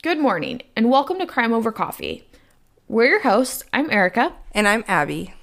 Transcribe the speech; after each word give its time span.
Good 0.00 0.20
morning, 0.20 0.62
and 0.76 0.92
welcome 0.92 1.18
to 1.18 1.26
Crime 1.26 1.52
Over 1.52 1.72
Coffee. 1.72 2.22
We're 2.86 3.08
your 3.08 3.22
hosts. 3.22 3.64
I'm 3.72 3.90
Erica. 3.90 4.32
And 4.52 4.68
I'm 4.68 4.84
Abby. 4.86 5.34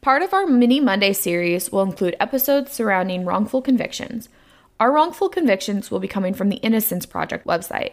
Part 0.00 0.22
of 0.22 0.34
our 0.34 0.48
mini 0.48 0.80
Monday 0.80 1.12
series 1.12 1.70
will 1.70 1.82
include 1.82 2.16
episodes 2.18 2.72
surrounding 2.72 3.24
wrongful 3.24 3.62
convictions. 3.62 4.28
Our 4.80 4.90
wrongful 4.90 5.28
convictions 5.28 5.92
will 5.92 6.00
be 6.00 6.08
coming 6.08 6.34
from 6.34 6.48
the 6.48 6.56
Innocence 6.56 7.06
Project 7.06 7.46
website. 7.46 7.92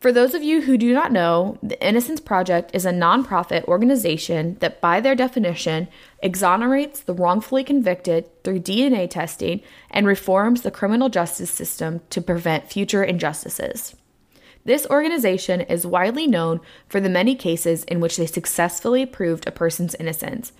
For 0.00 0.10
those 0.10 0.34
of 0.34 0.42
you 0.42 0.62
who 0.62 0.76
do 0.76 0.92
not 0.92 1.12
know, 1.12 1.58
the 1.62 1.80
Innocence 1.80 2.18
Project 2.18 2.72
is 2.74 2.84
a 2.84 2.90
nonprofit 2.90 3.64
organization 3.66 4.56
that, 4.58 4.80
by 4.80 4.98
their 5.00 5.14
definition, 5.14 5.86
exonerates 6.24 6.98
the 6.98 7.14
wrongfully 7.14 7.62
convicted 7.62 8.24
through 8.42 8.62
DNA 8.62 9.08
testing 9.08 9.60
and 9.92 10.08
reforms 10.08 10.62
the 10.62 10.72
criminal 10.72 11.08
justice 11.08 11.52
system 11.52 12.00
to 12.10 12.20
prevent 12.20 12.68
future 12.68 13.04
injustices. 13.04 13.94
This 14.64 14.86
organization 14.88 15.60
is 15.62 15.86
widely 15.86 16.26
known 16.26 16.60
for 16.88 17.00
the 17.00 17.08
many 17.08 17.34
cases 17.34 17.84
in 17.84 18.00
which 18.00 18.16
they 18.16 18.26
successfully 18.26 19.04
proved 19.06 19.46
a 19.46 19.52
person's 19.52 19.94
innocence. 19.96 20.52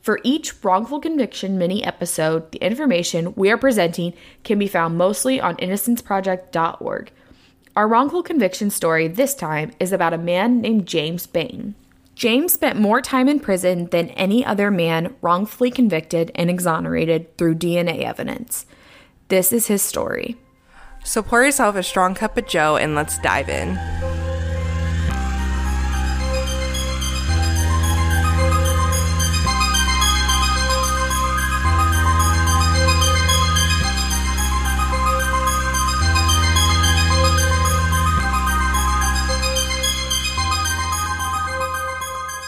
For 0.00 0.20
each 0.22 0.62
wrongful 0.62 1.00
conviction 1.00 1.56
mini 1.56 1.82
episode, 1.82 2.52
the 2.52 2.58
information 2.58 3.32
we 3.36 3.50
are 3.50 3.56
presenting 3.56 4.12
can 4.42 4.58
be 4.58 4.68
found 4.68 4.98
mostly 4.98 5.40
on 5.40 5.56
innocenceproject.org. 5.56 7.10
Our 7.76 7.88
wrongful 7.88 8.22
conviction 8.22 8.70
story 8.70 9.08
this 9.08 9.34
time 9.34 9.72
is 9.80 9.92
about 9.92 10.12
a 10.12 10.18
man 10.18 10.60
named 10.60 10.86
James 10.86 11.26
Bain. 11.26 11.74
James 12.14 12.52
spent 12.52 12.78
more 12.78 13.00
time 13.00 13.28
in 13.28 13.40
prison 13.40 13.86
than 13.86 14.10
any 14.10 14.44
other 14.44 14.70
man 14.70 15.16
wrongfully 15.22 15.70
convicted 15.70 16.30
and 16.34 16.50
exonerated 16.50 17.36
through 17.36 17.56
DNA 17.56 18.04
evidence. 18.04 18.66
This 19.28 19.52
is 19.52 19.66
his 19.68 19.82
story. 19.82 20.36
So 21.04 21.22
pour 21.22 21.44
yourself 21.44 21.76
a 21.76 21.82
strong 21.82 22.14
cup 22.14 22.36
of 22.38 22.46
joe 22.46 22.76
and 22.76 22.94
let's 22.94 23.18
dive 23.18 23.48
in. 23.48 23.78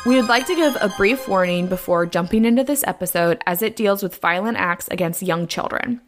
We 0.07 0.15
would 0.15 0.29
like 0.29 0.47
to 0.47 0.55
give 0.55 0.77
a 0.81 0.89
brief 0.97 1.29
warning 1.29 1.67
before 1.67 2.07
jumping 2.07 2.45
into 2.45 2.63
this 2.63 2.85
episode 2.87 3.43
as 3.45 3.61
it 3.61 3.75
deals 3.75 4.03
with 4.05 4.17
violent 4.17 4.57
acts 4.57 4.87
against 4.89 5.21
young 5.21 5.47
children. 5.49 6.01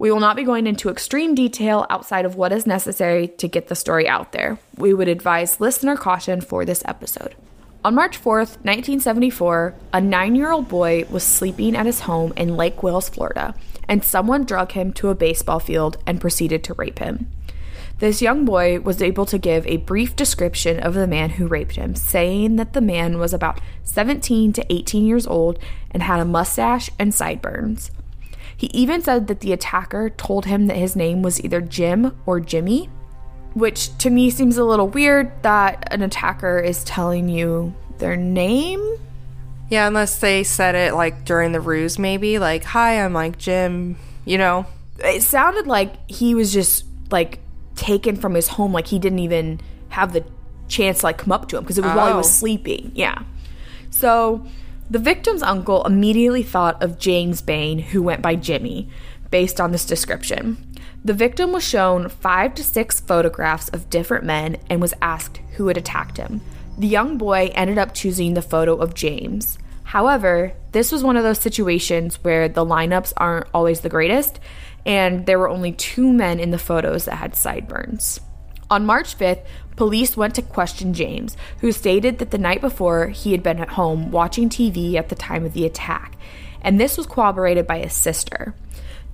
We 0.00 0.10
will 0.10 0.18
not 0.18 0.34
be 0.34 0.44
going 0.44 0.66
into 0.66 0.88
extreme 0.88 1.34
detail 1.34 1.86
outside 1.90 2.24
of 2.24 2.34
what 2.34 2.52
is 2.52 2.66
necessary 2.66 3.28
to 3.28 3.46
get 3.46 3.68
the 3.68 3.74
story 3.74 4.08
out 4.08 4.32
there. 4.32 4.58
We 4.78 4.94
would 4.94 5.08
advise 5.08 5.60
listener 5.60 5.94
caution 5.94 6.40
for 6.40 6.64
this 6.64 6.82
episode. 6.86 7.34
On 7.84 7.94
March 7.94 8.18
4th, 8.18 8.56
1974, 8.64 9.74
a 9.92 10.00
nine 10.00 10.36
year 10.36 10.52
old 10.52 10.68
boy 10.68 11.04
was 11.10 11.22
sleeping 11.22 11.76
at 11.76 11.84
his 11.84 12.00
home 12.00 12.32
in 12.34 12.56
Lake 12.56 12.82
Wales, 12.82 13.10
Florida, 13.10 13.54
and 13.88 14.02
someone 14.02 14.44
drug 14.44 14.72
him 14.72 14.94
to 14.94 15.10
a 15.10 15.14
baseball 15.14 15.60
field 15.60 15.98
and 16.06 16.18
proceeded 16.18 16.64
to 16.64 16.74
rape 16.74 16.98
him. 16.98 17.30
This 17.98 18.22
young 18.22 18.46
boy 18.46 18.80
was 18.80 19.02
able 19.02 19.26
to 19.26 19.36
give 19.36 19.66
a 19.66 19.76
brief 19.76 20.16
description 20.16 20.80
of 20.80 20.94
the 20.94 21.06
man 21.06 21.28
who 21.28 21.46
raped 21.46 21.76
him, 21.76 21.94
saying 21.94 22.56
that 22.56 22.72
the 22.72 22.80
man 22.80 23.18
was 23.18 23.34
about 23.34 23.60
17 23.84 24.54
to 24.54 24.72
18 24.72 25.04
years 25.04 25.26
old 25.26 25.58
and 25.90 26.02
had 26.02 26.20
a 26.20 26.24
mustache 26.24 26.88
and 26.98 27.12
sideburns. 27.12 27.90
He 28.60 28.66
even 28.74 29.00
said 29.00 29.26
that 29.28 29.40
the 29.40 29.54
attacker 29.54 30.10
told 30.10 30.44
him 30.44 30.66
that 30.66 30.76
his 30.76 30.94
name 30.94 31.22
was 31.22 31.42
either 31.42 31.62
Jim 31.62 32.14
or 32.26 32.40
Jimmy, 32.40 32.90
which 33.54 33.96
to 33.96 34.10
me 34.10 34.28
seems 34.28 34.58
a 34.58 34.64
little 34.64 34.86
weird 34.86 35.32
that 35.42 35.88
an 35.90 36.02
attacker 36.02 36.58
is 36.58 36.84
telling 36.84 37.30
you 37.30 37.74
their 37.96 38.16
name. 38.16 38.98
Yeah, 39.70 39.86
unless 39.86 40.18
they 40.18 40.44
said 40.44 40.74
it 40.74 40.92
like 40.92 41.24
during 41.24 41.52
the 41.52 41.60
ruse, 41.60 41.98
maybe 41.98 42.38
like, 42.38 42.64
"Hi, 42.64 43.02
I'm 43.02 43.14
like 43.14 43.38
Jim," 43.38 43.96
you 44.26 44.36
know. 44.36 44.66
It 44.98 45.22
sounded 45.22 45.66
like 45.66 45.94
he 46.10 46.34
was 46.34 46.52
just 46.52 46.84
like 47.10 47.38
taken 47.76 48.14
from 48.14 48.34
his 48.34 48.46
home 48.46 48.74
like 48.74 48.88
he 48.88 48.98
didn't 48.98 49.20
even 49.20 49.58
have 49.88 50.12
the 50.12 50.22
chance 50.68 50.98
to 50.98 51.06
like 51.06 51.16
come 51.16 51.32
up 51.32 51.48
to 51.48 51.56
him 51.56 51.64
because 51.64 51.78
it 51.78 51.82
was 51.82 51.92
oh. 51.92 51.96
while 51.96 52.08
he 52.08 52.14
was 52.14 52.26
oh. 52.26 52.30
sleeping 52.30 52.92
yeah 52.94 53.22
so 53.88 54.46
the 54.90 54.98
victim's 54.98 55.42
uncle 55.42 55.86
immediately 55.86 56.42
thought 56.42 56.82
of 56.82 56.98
james 56.98 57.40
bain 57.40 57.78
who 57.78 58.02
went 58.02 58.20
by 58.20 58.34
jimmy 58.34 58.88
based 59.30 59.60
on 59.60 59.70
this 59.70 59.86
description. 59.86 60.56
The 61.04 61.14
victim 61.14 61.52
was 61.52 61.66
shown 61.66 62.08
five 62.08 62.54
to 62.56 62.64
six 62.64 63.00
photographs 63.00 63.68
of 63.70 63.88
different 63.88 64.24
men 64.24 64.56
and 64.68 64.82
was 64.82 64.94
asked 65.00 65.38
who 65.56 65.68
had 65.68 65.76
attacked 65.76 66.16
him. 66.16 66.40
The 66.78 66.88
young 66.88 67.16
boy 67.16 67.50
ended 67.54 67.78
up 67.78 67.94
choosing 67.94 68.34
the 68.34 68.42
photo 68.42 68.76
of 68.76 68.94
james. 68.94 69.58
However 69.84 70.52
this 70.72 70.92
was 70.92 71.02
one 71.02 71.16
of 71.16 71.24
those 71.24 71.40
situations 71.40 72.22
where 72.22 72.48
the 72.48 72.64
lineups 72.64 73.12
aren't 73.16 73.48
always 73.54 73.80
the 73.80 73.88
greatest 73.88 74.38
and 74.86 75.26
there 75.26 75.38
were 75.38 75.48
only 75.48 75.72
two 75.72 76.12
men 76.12 76.40
in 76.40 76.50
the 76.50 76.58
photos 76.58 77.04
that 77.04 77.16
had 77.16 77.34
sideburns. 77.34 78.20
On 78.70 78.86
March 78.86 79.18
5th, 79.18 79.44
police 79.74 80.16
went 80.16 80.36
to 80.36 80.42
question 80.42 80.94
James, 80.94 81.36
who 81.60 81.72
stated 81.72 82.18
that 82.18 82.30
the 82.30 82.38
night 82.38 82.60
before 82.60 83.08
he 83.08 83.32
had 83.32 83.42
been 83.42 83.58
at 83.58 83.70
home 83.70 84.12
watching 84.12 84.48
TV 84.48 84.94
at 84.94 85.08
the 85.08 85.16
time 85.16 85.44
of 85.44 85.54
the 85.54 85.66
attack, 85.66 86.16
and 86.62 86.78
this 86.78 86.96
was 86.96 87.06
corroborated 87.06 87.66
by 87.66 87.78
his 87.78 87.92
sister. 87.92 88.54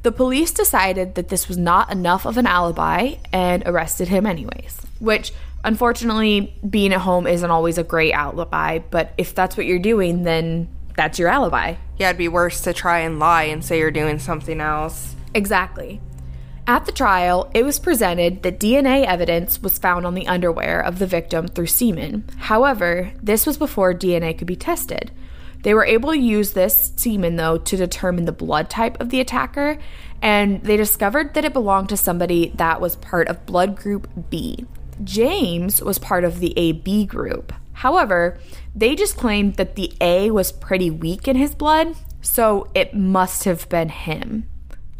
The 0.02 0.12
police 0.12 0.52
decided 0.52 1.14
that 1.14 1.28
this 1.28 1.48
was 1.48 1.56
not 1.56 1.90
enough 1.90 2.26
of 2.26 2.36
an 2.36 2.46
alibi 2.46 3.14
and 3.32 3.62
arrested 3.64 4.08
him 4.08 4.26
anyways, 4.26 4.82
which 4.98 5.32
unfortunately 5.64 6.54
being 6.68 6.92
at 6.92 7.00
home 7.00 7.26
isn't 7.26 7.50
always 7.50 7.78
a 7.78 7.82
great 7.82 8.12
alibi, 8.12 8.78
but 8.78 9.14
if 9.16 9.34
that's 9.34 9.56
what 9.56 9.64
you're 9.64 9.78
doing, 9.78 10.24
then 10.24 10.68
that's 10.96 11.18
your 11.18 11.28
alibi. 11.28 11.76
Yeah, 11.98 12.10
it'd 12.10 12.18
be 12.18 12.28
worse 12.28 12.60
to 12.62 12.74
try 12.74 13.00
and 13.00 13.18
lie 13.18 13.44
and 13.44 13.64
say 13.64 13.78
you're 13.78 13.90
doing 13.90 14.18
something 14.18 14.60
else. 14.60 15.16
Exactly. 15.34 16.00
At 16.68 16.84
the 16.84 16.90
trial, 16.90 17.48
it 17.54 17.64
was 17.64 17.78
presented 17.78 18.42
that 18.42 18.58
DNA 18.58 19.06
evidence 19.06 19.62
was 19.62 19.78
found 19.78 20.04
on 20.04 20.14
the 20.14 20.26
underwear 20.26 20.80
of 20.80 20.98
the 20.98 21.06
victim 21.06 21.46
through 21.46 21.68
semen. 21.68 22.24
However, 22.38 23.12
this 23.22 23.46
was 23.46 23.56
before 23.56 23.94
DNA 23.94 24.36
could 24.36 24.48
be 24.48 24.56
tested. 24.56 25.12
They 25.62 25.74
were 25.74 25.84
able 25.84 26.10
to 26.10 26.18
use 26.18 26.52
this 26.52 26.92
semen, 26.96 27.36
though, 27.36 27.58
to 27.58 27.76
determine 27.76 28.24
the 28.24 28.32
blood 28.32 28.68
type 28.68 29.00
of 29.00 29.10
the 29.10 29.20
attacker, 29.20 29.78
and 30.20 30.60
they 30.64 30.76
discovered 30.76 31.34
that 31.34 31.44
it 31.44 31.52
belonged 31.52 31.88
to 31.90 31.96
somebody 31.96 32.52
that 32.56 32.80
was 32.80 32.96
part 32.96 33.28
of 33.28 33.46
blood 33.46 33.76
group 33.76 34.08
B. 34.28 34.66
James 35.04 35.80
was 35.80 35.98
part 35.98 36.24
of 36.24 36.40
the 36.40 36.52
AB 36.58 37.06
group. 37.06 37.52
However, 37.74 38.38
they 38.74 38.96
just 38.96 39.16
claimed 39.16 39.54
that 39.54 39.76
the 39.76 39.92
A 40.00 40.32
was 40.32 40.50
pretty 40.50 40.90
weak 40.90 41.28
in 41.28 41.36
his 41.36 41.54
blood, 41.54 41.94
so 42.22 42.68
it 42.74 42.92
must 42.92 43.44
have 43.44 43.68
been 43.68 43.88
him. 43.88 44.48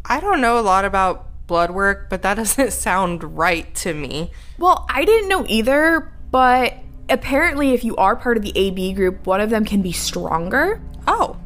I 0.05 0.21
don't 0.21 0.39
know 0.39 0.57
a 0.57 0.61
lot 0.61 0.85
about 0.85 1.26
blood 1.47 1.71
work, 1.71 2.09
but 2.09 2.21
that 2.21 2.33
doesn't 2.37 2.71
sound 2.71 3.37
right 3.37 3.73
to 3.75 3.93
me. 3.93 4.31
Well, 4.57 4.85
I 4.89 5.05
didn't 5.05 5.29
know 5.29 5.45
either, 5.47 6.11
but 6.29 6.75
apparently, 7.09 7.73
if 7.73 7.83
you 7.83 7.95
are 7.95 8.15
part 8.15 8.37
of 8.37 8.43
the 8.43 8.53
AB 8.55 8.93
group, 8.93 9.25
one 9.25 9.41
of 9.41 9.49
them 9.49 9.65
can 9.65 9.81
be 9.81 9.91
stronger. 9.91 10.81
Oh. 11.07 11.37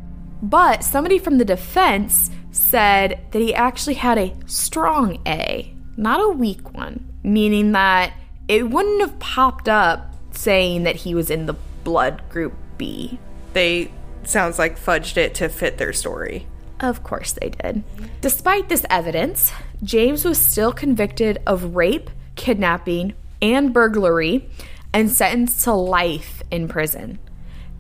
But 0.42 0.84
somebody 0.84 1.20
from 1.20 1.38
the 1.38 1.46
defense 1.46 2.32
said 2.52 3.20
that 3.32 3.40
he 3.40 3.54
actually 3.54 3.94
had 3.94 4.18
a 4.18 4.34
strong 4.48 5.20
A, 5.28 5.74
not 5.98 6.20
a 6.20 6.30
weak 6.30 6.74
one, 6.74 7.14
meaning 7.24 7.72
that 7.74 8.14
it 8.48 8.70
wouldn't 8.70 9.02
have 9.02 9.20
popped 9.20 9.70
up 9.70 10.14
saying 10.32 10.84
that 10.84 10.96
he 10.96 11.14
was 11.14 11.30
in 11.30 11.46
the 11.46 11.56
blood 11.84 12.24
group 12.30 12.54
B. 12.78 13.20
They 13.54 13.92
sounds 14.24 14.60
like 14.60 14.80
fudged 14.80 15.18
it 15.18 15.36
to 15.36 15.50
fit 15.50 15.78
their 15.78 15.94
story. 15.94 16.48
Of 16.82 17.04
course 17.04 17.34
they 17.34 17.50
did. 17.50 17.84
Despite 18.22 18.68
this 18.68 18.86
evidence, 18.90 19.52
James 19.84 20.26
was 20.26 20.40
still 20.40 20.74
convicted 20.74 21.40
of 21.46 21.76
rape, 21.76 22.10
kidnapping, 22.36 23.14
and 23.42 23.74
burglary 23.74 24.50
and 24.94 25.10
sentenced 25.10 25.64
to 25.64 25.74
life 25.74 26.42
in 26.52 26.68
prison. 26.68 27.20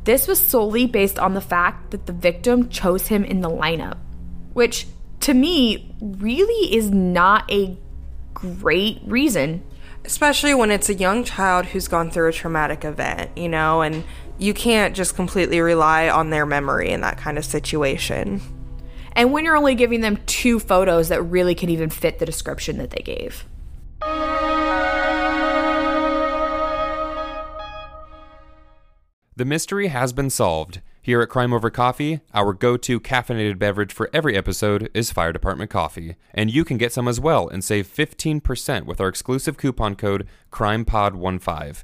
This 0.03 0.27
was 0.27 0.39
solely 0.39 0.85
based 0.85 1.19
on 1.19 1.33
the 1.33 1.41
fact 1.41 1.91
that 1.91 2.05
the 2.05 2.13
victim 2.13 2.69
chose 2.69 3.07
him 3.07 3.23
in 3.23 3.41
the 3.41 3.49
lineup, 3.49 3.97
which 4.53 4.87
to 5.21 5.33
me 5.33 5.95
really 6.01 6.75
is 6.75 6.89
not 6.91 7.51
a 7.51 7.77
great 8.33 9.01
reason. 9.05 9.63
Especially 10.05 10.53
when 10.55 10.71
it's 10.71 10.89
a 10.89 10.95
young 10.95 11.23
child 11.23 11.67
who's 11.67 11.87
gone 11.87 12.09
through 12.09 12.29
a 12.29 12.33
traumatic 12.33 12.83
event, 12.83 13.35
you 13.37 13.47
know, 13.47 13.81
and 13.81 14.03
you 14.39 14.53
can't 14.53 14.95
just 14.95 15.15
completely 15.15 15.59
rely 15.59 16.09
on 16.09 16.31
their 16.31 16.45
memory 16.45 16.89
in 16.89 17.01
that 17.01 17.17
kind 17.17 17.37
of 17.37 17.45
situation. 17.45 18.41
And 19.13 19.31
when 19.31 19.45
you're 19.45 19.57
only 19.57 19.75
giving 19.75 20.01
them 20.01 20.17
two 20.25 20.59
photos 20.59 21.09
that 21.09 21.21
really 21.21 21.55
can 21.55 21.69
even 21.69 21.89
fit 21.89 22.19
the 22.19 22.25
description 22.25 22.77
that 22.77 22.91
they 22.91 23.03
gave. 23.03 23.45
The 29.35 29.45
mystery 29.45 29.87
has 29.87 30.13
been 30.13 30.29
solved. 30.29 30.81
Here 31.03 31.19
at 31.21 31.29
Crime 31.29 31.51
Over 31.51 31.71
Coffee, 31.71 32.19
our 32.31 32.53
go 32.53 32.77
to 32.77 32.99
caffeinated 32.99 33.57
beverage 33.57 33.91
for 33.91 34.07
every 34.13 34.37
episode 34.37 34.91
is 34.93 35.11
Fire 35.11 35.33
Department 35.33 35.71
Coffee. 35.71 36.15
And 36.31 36.53
you 36.53 36.63
can 36.63 36.77
get 36.77 36.93
some 36.93 37.07
as 37.07 37.19
well 37.19 37.47
and 37.47 37.63
save 37.63 37.87
15% 37.87 38.85
with 38.85 39.01
our 39.01 39.07
exclusive 39.07 39.57
coupon 39.57 39.95
code 39.95 40.27
CrimePod15. 40.51 41.83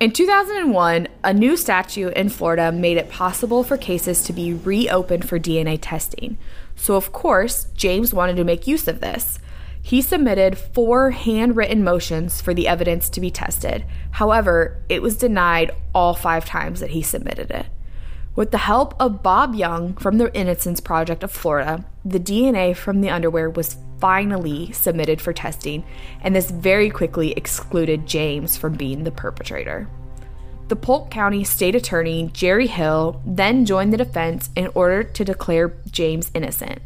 In 0.00 0.12
2001, 0.12 1.08
a 1.22 1.34
new 1.34 1.58
statute 1.58 2.14
in 2.14 2.30
Florida 2.30 2.72
made 2.72 2.96
it 2.96 3.10
possible 3.10 3.62
for 3.62 3.76
cases 3.76 4.24
to 4.24 4.32
be 4.32 4.54
reopened 4.54 5.28
for 5.28 5.38
DNA 5.38 5.78
testing. 5.78 6.38
So, 6.74 6.94
of 6.94 7.12
course, 7.12 7.66
James 7.76 8.14
wanted 8.14 8.36
to 8.36 8.44
make 8.44 8.66
use 8.66 8.88
of 8.88 9.00
this. 9.00 9.38
He 9.82 10.00
submitted 10.00 10.56
four 10.56 11.10
handwritten 11.10 11.84
motions 11.84 12.40
for 12.40 12.54
the 12.54 12.66
evidence 12.66 13.10
to 13.10 13.20
be 13.20 13.30
tested. 13.30 13.84
However, 14.12 14.82
it 14.88 15.02
was 15.02 15.18
denied 15.18 15.70
all 15.94 16.14
five 16.14 16.46
times 16.46 16.80
that 16.80 16.92
he 16.92 17.02
submitted 17.02 17.50
it. 17.50 17.66
With 18.34 18.52
the 18.52 18.58
help 18.58 18.98
of 18.98 19.22
Bob 19.22 19.54
Young 19.54 19.92
from 19.96 20.16
the 20.16 20.34
Innocence 20.34 20.80
Project 20.80 21.22
of 21.22 21.30
Florida, 21.30 21.84
the 22.06 22.20
DNA 22.20 22.74
from 22.74 23.02
the 23.02 23.10
underwear 23.10 23.50
was 23.50 23.76
finally 24.00 24.72
submitted 24.72 25.20
for 25.20 25.32
testing, 25.32 25.84
and 26.22 26.34
this 26.34 26.50
very 26.50 26.90
quickly 26.90 27.32
excluded 27.32 28.06
James 28.06 28.56
from 28.56 28.74
being 28.74 29.04
the 29.04 29.10
perpetrator. 29.10 29.88
The 30.68 30.76
Polk 30.76 31.10
County 31.10 31.44
State 31.44 31.74
Attorney, 31.74 32.30
Jerry 32.32 32.68
Hill, 32.68 33.20
then 33.26 33.66
joined 33.66 33.92
the 33.92 33.96
defense 33.96 34.50
in 34.54 34.70
order 34.74 35.02
to 35.02 35.24
declare 35.24 35.74
James 35.90 36.30
innocent. 36.32 36.80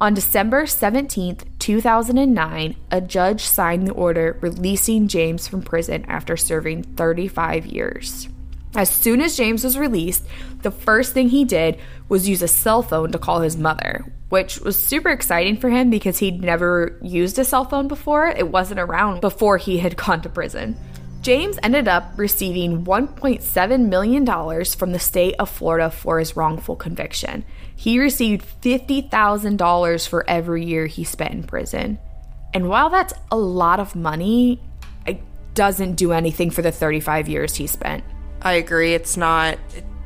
On 0.00 0.14
December 0.14 0.66
17, 0.66 1.38
2009, 1.58 2.76
a 2.90 3.00
judge 3.00 3.42
signed 3.42 3.86
the 3.86 3.92
order 3.92 4.36
releasing 4.40 5.08
James 5.08 5.48
from 5.48 5.62
prison 5.62 6.04
after 6.08 6.36
serving 6.36 6.82
35 6.82 7.66
years. 7.66 8.28
As 8.76 8.90
soon 8.90 9.20
as 9.20 9.36
James 9.36 9.62
was 9.62 9.78
released, 9.78 10.26
the 10.62 10.72
first 10.72 11.12
thing 11.12 11.28
he 11.28 11.44
did 11.44 11.78
was 12.08 12.28
use 12.28 12.42
a 12.42 12.48
cell 12.48 12.82
phone 12.82 13.12
to 13.12 13.18
call 13.18 13.40
his 13.40 13.56
mother, 13.56 14.04
which 14.34 14.58
was 14.58 14.74
super 14.74 15.10
exciting 15.10 15.56
for 15.56 15.70
him 15.70 15.90
because 15.90 16.18
he'd 16.18 16.42
never 16.42 16.98
used 17.00 17.38
a 17.38 17.44
cell 17.44 17.64
phone 17.64 17.86
before. 17.86 18.26
It 18.26 18.48
wasn't 18.48 18.80
around 18.80 19.20
before 19.20 19.58
he 19.58 19.78
had 19.78 19.96
gone 20.04 20.22
to 20.22 20.28
prison. 20.28 20.76
James 21.22 21.56
ended 21.62 21.86
up 21.86 22.10
receiving 22.16 22.84
$1.7 22.84 23.88
million 23.88 24.64
from 24.64 24.90
the 24.90 24.98
state 24.98 25.36
of 25.38 25.48
Florida 25.48 25.88
for 25.88 26.18
his 26.18 26.34
wrongful 26.34 26.74
conviction. 26.74 27.44
He 27.76 28.00
received 28.00 28.44
$50,000 28.60 30.08
for 30.08 30.28
every 30.28 30.64
year 30.64 30.86
he 30.86 31.04
spent 31.04 31.32
in 31.32 31.44
prison. 31.44 32.00
And 32.52 32.68
while 32.68 32.90
that's 32.90 33.14
a 33.30 33.38
lot 33.38 33.78
of 33.78 33.94
money, 33.94 34.60
it 35.06 35.20
doesn't 35.54 35.94
do 35.94 36.10
anything 36.10 36.50
for 36.50 36.60
the 36.60 36.72
35 36.72 37.28
years 37.28 37.54
he 37.54 37.68
spent. 37.68 38.02
I 38.42 38.54
agree. 38.54 38.94
It's 38.94 39.16
not, 39.16 39.60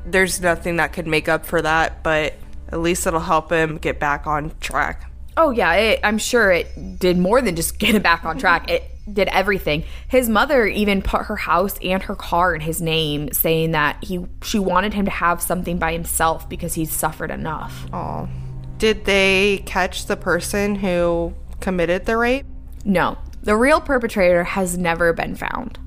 there's 0.04 0.42
nothing 0.42 0.76
that 0.76 0.92
could 0.92 1.06
make 1.06 1.30
up 1.30 1.46
for 1.46 1.62
that, 1.62 2.02
but 2.02 2.34
at 2.70 2.80
least 2.80 3.06
it'll 3.06 3.20
help 3.20 3.50
him 3.50 3.78
get 3.78 3.98
back 3.98 4.26
on 4.26 4.52
track. 4.60 5.10
Oh, 5.36 5.50
yeah, 5.50 5.72
it, 5.74 6.00
I'm 6.02 6.18
sure 6.18 6.50
it 6.50 6.98
did 6.98 7.16
more 7.16 7.40
than 7.40 7.56
just 7.56 7.78
get 7.78 7.94
him 7.94 8.02
back 8.02 8.24
on 8.24 8.38
track. 8.38 8.70
It 8.70 8.82
did 9.12 9.28
everything. 9.28 9.84
His 10.08 10.28
mother 10.28 10.66
even 10.66 11.00
put 11.02 11.26
her 11.26 11.36
house 11.36 11.78
and 11.82 12.02
her 12.02 12.14
car 12.14 12.54
in 12.54 12.60
his 12.60 12.82
name, 12.82 13.32
saying 13.32 13.72
that 13.72 14.02
he 14.04 14.26
she 14.42 14.58
wanted 14.58 14.94
him 14.94 15.06
to 15.06 15.10
have 15.10 15.40
something 15.40 15.78
by 15.78 15.92
himself 15.92 16.48
because 16.48 16.74
he's 16.74 16.90
suffered 16.90 17.30
enough. 17.30 17.86
Oh. 17.92 18.28
Did 18.78 19.06
they 19.06 19.62
catch 19.66 20.06
the 20.06 20.16
person 20.16 20.76
who 20.76 21.34
committed 21.60 22.04
the 22.04 22.16
rape? 22.16 22.46
No. 22.84 23.18
The 23.42 23.56
real 23.56 23.80
perpetrator 23.80 24.44
has 24.44 24.76
never 24.76 25.12
been 25.12 25.34
found. 25.34 25.78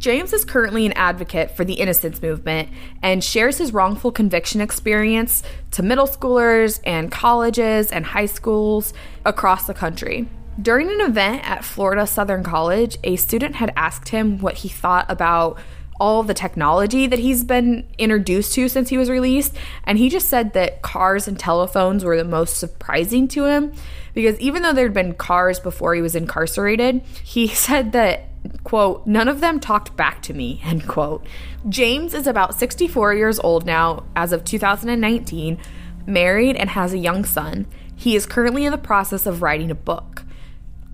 James 0.00 0.32
is 0.32 0.46
currently 0.46 0.86
an 0.86 0.94
advocate 0.94 1.54
for 1.54 1.62
the 1.62 1.74
innocence 1.74 2.22
movement 2.22 2.70
and 3.02 3.22
shares 3.22 3.58
his 3.58 3.74
wrongful 3.74 4.10
conviction 4.10 4.62
experience 4.62 5.42
to 5.72 5.82
middle 5.82 6.06
schoolers 6.06 6.80
and 6.84 7.12
colleges 7.12 7.92
and 7.92 8.06
high 8.06 8.24
schools 8.24 8.94
across 9.26 9.66
the 9.66 9.74
country. 9.74 10.26
During 10.60 10.90
an 10.90 11.02
event 11.02 11.46
at 11.48 11.66
Florida 11.66 12.06
Southern 12.06 12.42
College, 12.42 12.96
a 13.04 13.16
student 13.16 13.56
had 13.56 13.74
asked 13.76 14.08
him 14.08 14.38
what 14.38 14.54
he 14.54 14.70
thought 14.70 15.04
about 15.10 15.58
all 16.00 16.22
the 16.22 16.32
technology 16.32 17.06
that 17.06 17.18
he's 17.18 17.44
been 17.44 17.86
introduced 17.98 18.54
to 18.54 18.70
since 18.70 18.88
he 18.88 18.96
was 18.96 19.10
released. 19.10 19.54
And 19.84 19.98
he 19.98 20.08
just 20.08 20.28
said 20.28 20.54
that 20.54 20.80
cars 20.80 21.28
and 21.28 21.38
telephones 21.38 22.04
were 22.04 22.16
the 22.16 22.24
most 22.24 22.56
surprising 22.56 23.28
to 23.28 23.44
him 23.44 23.74
because 24.14 24.40
even 24.40 24.62
though 24.62 24.72
there'd 24.72 24.94
been 24.94 25.12
cars 25.12 25.60
before 25.60 25.94
he 25.94 26.00
was 26.00 26.14
incarcerated, 26.14 27.02
he 27.22 27.46
said 27.54 27.92
that, 27.92 28.29
quote, 28.64 29.06
none 29.06 29.28
of 29.28 29.40
them 29.40 29.60
talked 29.60 29.96
back 29.96 30.22
to 30.22 30.34
me, 30.34 30.60
end 30.64 30.86
quote. 30.86 31.26
James 31.68 32.14
is 32.14 32.26
about 32.26 32.54
64 32.54 33.14
years 33.14 33.38
old 33.40 33.66
now 33.66 34.04
as 34.16 34.32
of 34.32 34.44
2019, 34.44 35.58
married, 36.06 36.56
and 36.56 36.70
has 36.70 36.92
a 36.92 36.98
young 36.98 37.24
son. 37.24 37.66
He 37.94 38.16
is 38.16 38.26
currently 38.26 38.64
in 38.64 38.72
the 38.72 38.78
process 38.78 39.26
of 39.26 39.42
writing 39.42 39.70
a 39.70 39.74
book. 39.74 40.24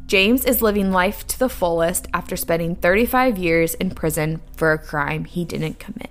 James 0.06 0.44
is 0.44 0.62
living 0.62 0.92
life 0.92 1.26
to 1.26 1.38
the 1.38 1.48
fullest 1.48 2.06
after 2.14 2.36
spending 2.36 2.76
35 2.76 3.38
years 3.38 3.74
in 3.74 3.90
prison 3.90 4.40
for 4.56 4.72
a 4.72 4.78
crime 4.78 5.24
he 5.24 5.44
didn't 5.44 5.80
commit. 5.80 6.10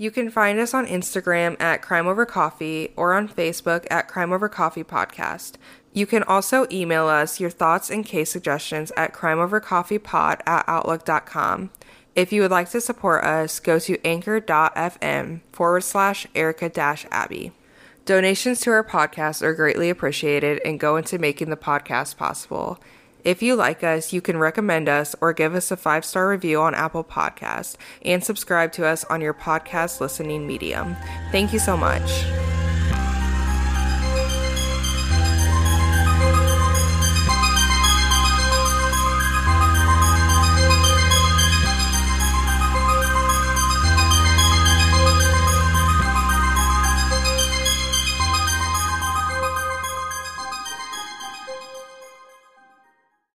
You 0.00 0.10
can 0.10 0.30
find 0.30 0.58
us 0.58 0.72
on 0.72 0.86
Instagram 0.86 1.60
at 1.60 1.82
Crime 1.82 2.06
Over 2.06 2.24
Coffee 2.24 2.90
or 2.96 3.12
on 3.12 3.28
Facebook 3.28 3.86
at 3.90 4.08
Crime 4.08 4.32
Over 4.32 4.48
Coffee 4.48 4.82
Podcast. 4.82 5.56
You 5.92 6.06
can 6.06 6.22
also 6.22 6.66
email 6.72 7.06
us 7.06 7.38
your 7.38 7.50
thoughts 7.50 7.90
and 7.90 8.02
case 8.02 8.30
suggestions 8.30 8.90
at 8.96 9.12
crimeovercoffeepod 9.12 10.40
at 10.46 10.64
outlook.com. 10.66 11.68
If 12.16 12.32
you 12.32 12.40
would 12.40 12.50
like 12.50 12.70
to 12.70 12.80
support 12.80 13.24
us, 13.24 13.60
go 13.60 13.78
to 13.78 14.02
anchor.fm 14.02 15.40
forward 15.52 15.84
slash 15.84 16.26
Erica 16.34 16.70
dash 16.70 17.04
Abby. 17.10 17.52
Donations 18.06 18.60
to 18.60 18.70
our 18.70 18.82
podcast 18.82 19.42
are 19.42 19.52
greatly 19.52 19.90
appreciated 19.90 20.62
and 20.64 20.80
go 20.80 20.96
into 20.96 21.18
making 21.18 21.50
the 21.50 21.58
podcast 21.58 22.16
possible. 22.16 22.80
If 23.24 23.42
you 23.42 23.54
like 23.54 23.84
us, 23.84 24.12
you 24.12 24.20
can 24.20 24.38
recommend 24.38 24.88
us 24.88 25.14
or 25.20 25.32
give 25.32 25.54
us 25.54 25.70
a 25.70 25.76
five 25.76 26.04
star 26.04 26.28
review 26.28 26.60
on 26.60 26.74
Apple 26.74 27.04
Podcasts 27.04 27.76
and 28.02 28.22
subscribe 28.24 28.72
to 28.72 28.86
us 28.86 29.04
on 29.04 29.20
your 29.20 29.34
podcast 29.34 30.00
listening 30.00 30.46
medium. 30.46 30.96
Thank 31.30 31.52
you 31.52 31.58
so 31.58 31.76
much. 31.76 32.24